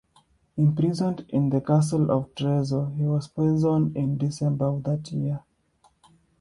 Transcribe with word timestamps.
Imprisoned 0.57 1.27
in 1.29 1.51
the 1.51 1.61
castle 1.61 2.09
of 2.09 2.33
Trezzo, 2.33 2.91
he 2.97 3.03
was 3.03 3.27
poisoned 3.27 3.95
in 3.95 4.17
December 4.17 4.65
of 4.65 4.81
that 4.81 5.11
year. 5.11 5.41